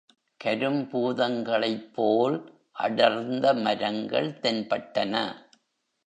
[0.39, 2.37] கரும்பூதங்களைப்போல்
[2.71, 5.15] அடர்ந்த மரங்கள் தென்பட்டன.